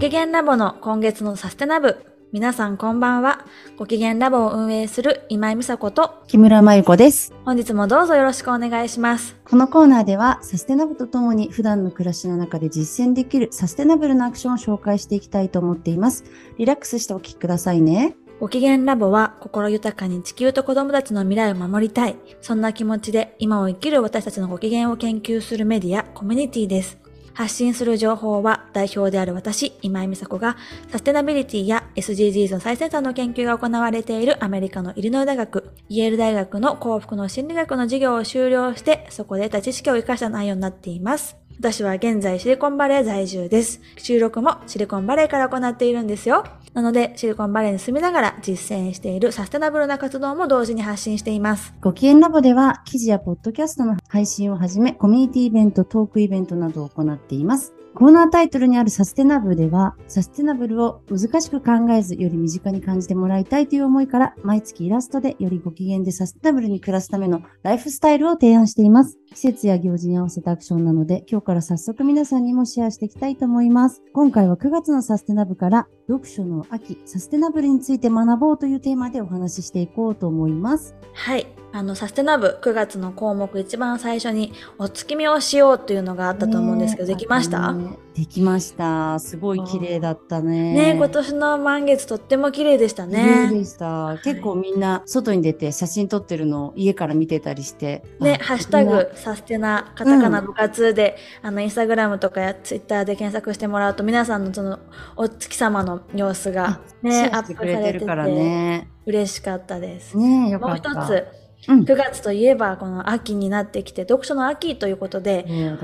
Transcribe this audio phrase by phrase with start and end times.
[0.00, 2.06] ご機嫌ラボの今月のサステナブ。
[2.32, 3.44] 皆さんこんばんは。
[3.76, 7.34] ご機嫌ラボを運営する今井美佐子と木村真由子です。
[7.44, 9.36] 本日もどうぞよろしくお願いします。
[9.44, 16.24] このコーナーではサステナブルとともに普段の暮らしの中で実践できるサステナブルなアクションを紹介していきたいと思っています。
[16.56, 18.16] リラックスしてお聞きくださいね。
[18.40, 22.16] ご機嫌ラボは心豊かに地球と子供たちの未来を守りたい。
[22.40, 26.98] そんな気持ちで今を生きる私たちのご機嫌を研究するメディア、コミュニティです。
[27.34, 30.56] 発信する情報は代表である私、今井美佐子が
[30.88, 41.36] サステナビリティや SDGs の最先端の研究が行われているアメリカのイリノイ大学、イェール大学の幸福の心理学の授業を修了して、そこで得た知識を活かした内容になっています。
[41.58, 43.82] 私は現在シリコンバレー在住です。
[43.98, 46.44] 収録もシリコンバレーから行っているんですよ。
[46.74, 51.74] なので、シリコンバレーに住みながら実践しているサステナブルな活動も同時に発信しています。
[51.80, 57.74] ご機嫌ラボでは記事やポッドキャストの配信をはじめコミュニティイベント、トークイベントなどを行っています。
[57.92, 69.19] コーナータイトルにあるサステナブルでは、サステナブルを難しく考えず、より身近に感じてもらいたいという思いから、毎月イラストでよりご機嫌でサステナブルに暮らすためのライフスタイルを提案しています。
[69.32, 74.02] 季節や行事に合わせたアクションなので、今日から早速皆さんにもシェアしていきたいと思います。
[74.12, 80.96] 今回は9月のサステナブから、読書の秋、サステナブルについて学ぼうというテーマでお話ししていこうと思います。
[81.12, 81.46] はい。
[81.72, 89.18] あの、サステナブ9月の項目一番最初にお月見をしようというのがあったと思うんですけど、ねできましたねできました。
[89.20, 90.74] すごい綺麗だったね。
[90.74, 93.58] ね今年の満月とっても綺麗でした綺麗ね。
[93.58, 94.18] でした。
[94.24, 98.02] 結構みんな外に出て写真撮ってるのを家から見てたりして。
[98.18, 104.80] ね、あハッシュタグ、サステナ、カタカナ部活で、あの、インスタグラムとかやツイッターで検索してもらうと、皆さんのその、
[105.16, 108.88] お月様の様子がね、アップされてるからね。
[109.06, 110.16] 嬉しかったです。
[110.16, 111.04] ねえ、よもうかった。
[111.04, 111.26] 一つ、
[111.68, 111.80] うん。
[111.82, 115.76] 9月といえば、この秋になってきて、読書の秋ということで、ね。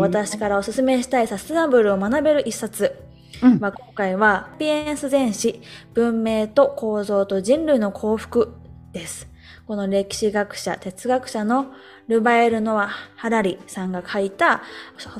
[0.00, 2.94] 私からおすすめしたいサステナブルを学べる一冊。
[3.42, 5.60] うんまあ、今回は、サピエンス全史、
[5.92, 8.54] 文明と構造と人類の幸福
[8.92, 9.28] です。
[9.66, 11.72] この歴史学者、哲学者の
[12.06, 14.62] ルバエル・ノア・ハラリさんが書いた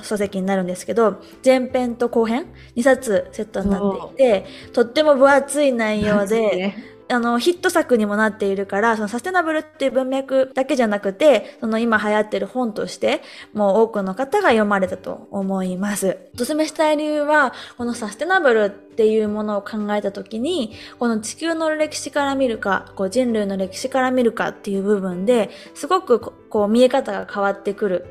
[0.02, 2.46] 書籍になるんですけど、前編と後編
[2.76, 13.22] 2冊セットになっていて、とっても分厚い内容で、ねあの、ヒット作にもなっているから、そのサステナブルっていう文脈だけじゃなくて、その今流行ってる本として、
[13.52, 16.16] もう多くの方が読まれたと思います。
[16.34, 28.06] おすすめしたい理由は、このサステナブルっていうものを考えたときに、この地球の歴史から見るか、こう人類の歴史から見るかっていう部分で、すごくここう見え方が変わってくる。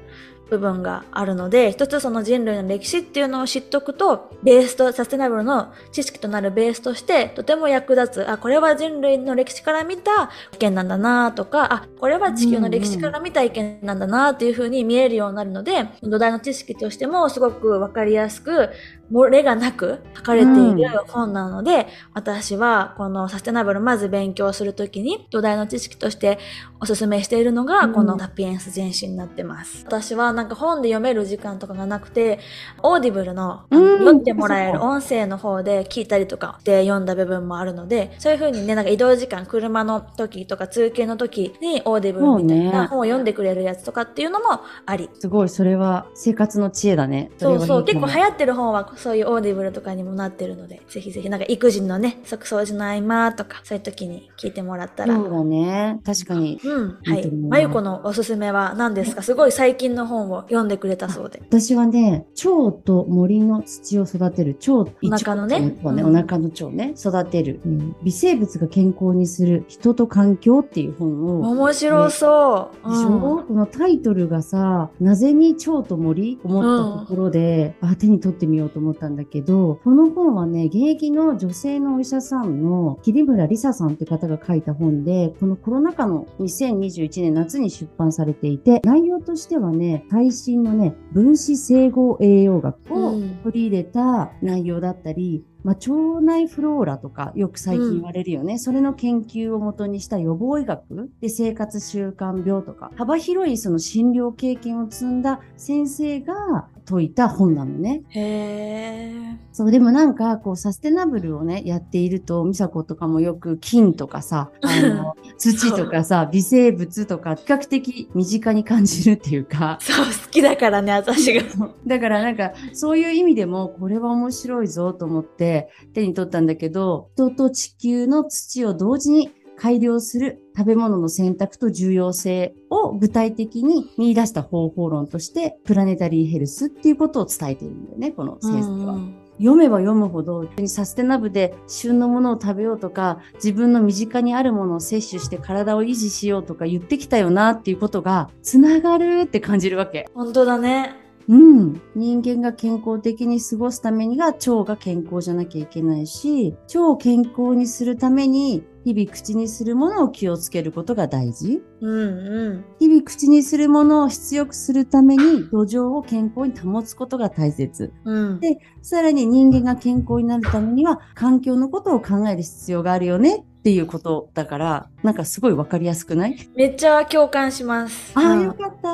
[0.50, 18.70] 部分があるので、一つその人類の歴史っていうのを知っておくと、ベースと、サステナブルの知識となるベースとして、とても役立つ、あ、これは人類の歴史から見た意見なんだなとか、あ、これは地球の歴史から見た意見なんだなっていうふうに見えるようになるので、土台の知識としてもすごくわかりやすく、
[19.12, 26.40] 漏れがなく書かれている本なので、私はこのサステナブルまず勉強するときに土台の知識として
[26.80, 27.94] おすすめしているのが、うん。
[27.94, 29.84] このサピエンス全史になってます。
[29.86, 32.40] 私はなんか本で読める時間とかがなくて、
[32.81, 45.09] Audibleの読んでもらえる音声の方で聞いたりとかで読んだ部分もあるので、そういう風にね、なんか移動時間、車の時とか通勤の時に Audibleみたいな本を読んでくれるやつとかっていうのもあり。
[45.14, 47.31] すごい、それは生活の知恵だね。
[47.38, 55.16] そうそう、結構流行ってる本はそういう Audible とかにもなってるので、ぜひぜひなんか育児のね、即掃除の合間とか、そういう時に聞いてもらったら。
[55.16, 56.00] そうだね。
[56.06, 56.59] 確かに。
[56.64, 57.00] うん。
[57.06, 59.22] はいまゆこのおすすめは何ですか？
[59.22, 61.42] すごい最近の本を読んでくれたそうで。
[61.42, 64.56] 私はね、腸と森の土を育てる。
[64.56, 72.90] 腸、お腹のねね、うんお腹の腸ね、育てる、うん微生物が健康にする人と環境っていう本を、面白そう。
[72.90, 76.40] でしょ、うんこのタイトルがさ、なぜに腸と森？
[76.44, 93.30] 思ったところで、あ、手に取ってみようと思ったんだけど、この本はね、現役の女性のお医者さんの桐村里紗さんって方が書いた本で、このコロナ禍の2021年夏に出版されていて、内容としてはね、最新のね、分子整合栄養学をうん。
[93.44, 98.58] 取り入れた内容だったり、まあ、腸内フローラとかよく最近言われるよね。
[98.58, 108.04] それの研究をもとにした予防医学で生活習慣病とか幅広いその診療経験を積んだ先生が解いた本なのね。
[108.10, 109.38] へー。
[109.52, 121.44] そう、でもなんか、こう、サステナブルをね、やっていると、ミサコとかもよく菌とかさ、 あの、土とかさ、微生物とか、比較的身近に感じるっていうか、そう、好きだからね、私が。
[121.86, 125.53] だからなんか、そういう意味でも、これは面白いぞと思って
[125.94, 139.23] 手に取ったんだけど、人と地球の土を同時に改良する食べ物の選択と重要性を具体的に見出した方法論として、プラネタリーヘルスっていうことを伝えているんだよね、この先生は。
[139.38, 150.08] 読めば読むほどサステナブルで旬のものを食べようとか自分の身近にあるものを摂取して体を維持しようとか言ってきたよなっていうことがつながるって感じるわけ。
[150.14, 151.03] 本当だね。
[151.28, 151.81] うん。
[151.96, 161.61] 人間が健康的に過ごすためには腸が健康じゃなきゃいけないし、腸を健康にするために日々口にするものを気をつけることが大事。
[161.81, 162.66] うんうん。
[162.79, 167.93] 日々口にするものを質よくするために土壌を健康に保つことが大切。
[168.03, 168.40] うん。
[168.40, 176.35] でさらに人間が健康になるためには環境のことを考える必要があるよねっていうことだから、なんかすごいわかりやすくない？
[176.53, 178.11] めっちゃ共感します。
[178.16, 178.90] ああ、うんよかった。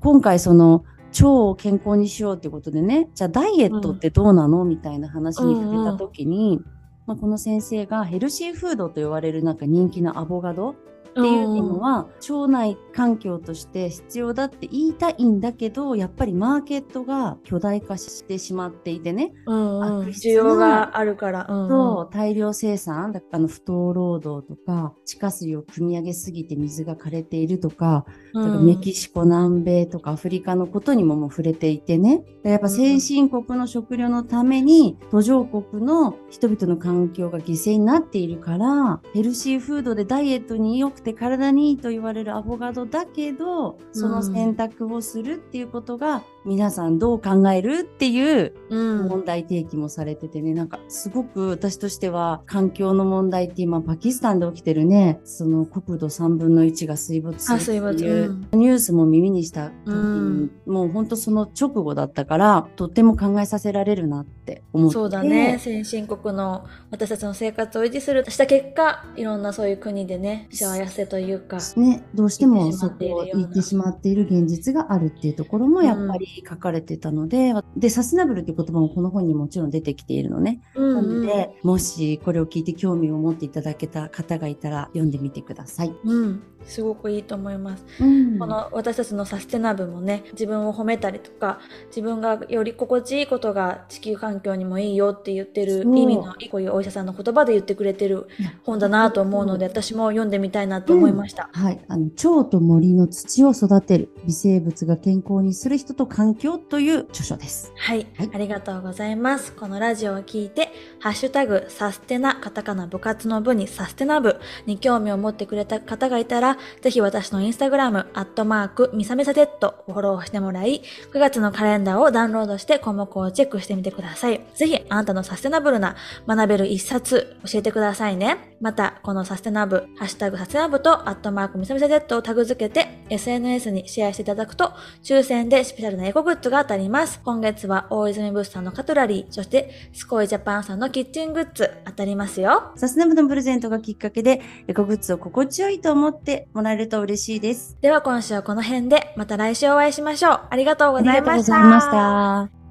[0.00, 0.84] 今回その
[1.22, 6.60] 腸を健康にしようってことでね、じゃあダイエットってどうなの、みたいな話に触れた時に、
[7.06, 10.74] まあ、この先生がヘルシーフードと言われるなんか人気のアボカド
[11.18, 21.46] っていうのは、腸内環境として必要だって言いたいんだけど、やっぱりマーケットが巨大化してしまっていてね、うんうん、悪質な需要があるから。
[21.48, 21.62] うん。
[21.62, 28.04] うんそう、大量生産、だあの不当労働とか、地下水を汲み上げすぎて水が枯れているとか、
[28.34, 32.24] だからメキシコ、南米とかアフリカのことにももう触れていてね。
[32.42, 47.80] やっぱ先進国の食料のために途上国の人々の環境が犠牲になっているから、ヘルシーフードでダイエットに良くて体にいいと言われるアボカドだけど、その選択をするっていうことが、皆さんどう考える？
[47.80, 57.60] っていううん問題提起もされててね、なんかすごく私としては環境の問題って今パキスタンで起きてるね、その国土3分の1が水没する。
[57.60, 64.94] っていううんニュースも耳にした時に、うんもう本当その直後だったから、とっても考えさせられるなって思って。
[64.94, 65.58] そうだね。
[65.58, 71.58] 先進国の私たちの生活を維持するした結果、いろんなそういう国でね、幸せというか。
[71.76, 80.60] ね、どうしてもそこを言ってしまっている現実があるっていうところもやっぱり書かれてたので、で、サステナブルっていう言葉もこの本にもちろん出てきているのね。
[80.74, 85.94] うんなのうんで、もしこれを聞いて興味を持っていただけた方がいたら読んでみてください。
[86.04, 87.84] うん、すごくいいと思います。
[88.00, 98.28] うんこの私たちのサステナブもね自分を褒めたりとか自分がより心地いいことが地球環境にもいいよって言ってる意味のこういうお医者さんの言葉で言ってくれてる
[98.64, 101.48] 本だなと思うので私も読んでみたいなと思いました。
[101.52, 101.80] はい。
[101.88, 107.72] あの、腸と森の土を育てる、微生物が健康にする人と環境という著書です。
[107.76, 109.52] はい、はいありがとうございます。
[109.52, 120.82] このラジオを聞いて、ハッシュタグ、サステナ、カタカナ部活の部にサステナ部に興味を持ってくれた方がいたら、ぜひ私のインスタグラム、アットマーク、ミサミサテッドをフォローしてもらい、
[121.12, 124.40] 9月のカレンダーをダウンロードして項目をチェックしてみてください。
[124.54, 128.56] ぜひ、あなたのサステナブルな学べる一冊教えてくださいね。
[128.60, 137.20] また、このサステナブ、ハッシュタグサステナブとアットマークミサミサテッドをタグ付けて、SNS にシェアしていただくと、抽選でスペシャルなエコグッズが当たります。
[137.24, 142.72] 今月は大泉物産のカトラリー、そしてスコイジャパンさんのキッチングッズ当たりますよ。
[142.76, 147.76] サステナブのプレゼントがきっかけで、エコグッズを心地よいと思っててもらえると嬉しいです。
[147.80, 150.40] では今週はこの辺で、また来週お会いしましょう。
[150.50, 151.20] ありがとうございました。
[151.20, 152.65] ありがとうございました。